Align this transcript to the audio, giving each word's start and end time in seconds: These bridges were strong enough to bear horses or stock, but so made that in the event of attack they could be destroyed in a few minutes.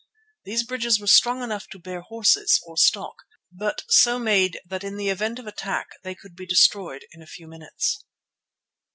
These 0.45 0.63
bridges 0.63 0.99
were 0.99 1.05
strong 1.05 1.43
enough 1.43 1.67
to 1.67 1.77
bear 1.77 2.01
horses 2.01 2.59
or 2.65 2.75
stock, 2.75 3.17
but 3.51 3.83
so 3.87 4.17
made 4.17 4.59
that 4.65 4.83
in 4.83 4.97
the 4.97 5.09
event 5.09 5.37
of 5.37 5.45
attack 5.45 5.89
they 6.03 6.15
could 6.15 6.35
be 6.35 6.47
destroyed 6.47 7.05
in 7.11 7.21
a 7.21 7.27
few 7.27 7.47
minutes. 7.47 8.03